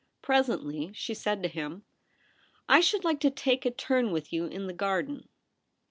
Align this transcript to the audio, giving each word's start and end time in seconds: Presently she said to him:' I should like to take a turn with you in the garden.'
Presently 0.23 0.91
she 0.95 1.13
said 1.13 1.43
to 1.43 1.47
him:' 1.47 1.83
I 2.67 2.79
should 2.79 3.03
like 3.03 3.19
to 3.19 3.29
take 3.29 3.67
a 3.67 3.69
turn 3.69 4.11
with 4.11 4.33
you 4.33 4.45
in 4.47 4.65
the 4.65 4.73
garden.' 4.73 5.29